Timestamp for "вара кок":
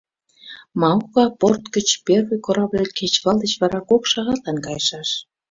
3.61-4.03